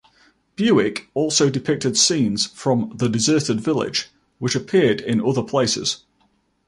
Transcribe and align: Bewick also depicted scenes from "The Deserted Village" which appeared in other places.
Bewick 0.55 1.09
also 1.13 1.51
depicted 1.51 1.95
scenes 1.95 2.47
from 2.47 2.91
"The 2.97 3.07
Deserted 3.07 3.61
Village" 3.61 4.07
which 4.39 4.55
appeared 4.55 4.99
in 4.99 5.23
other 5.23 5.43
places. 5.43 6.01